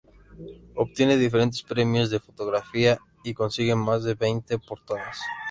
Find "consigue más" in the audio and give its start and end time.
3.35-4.03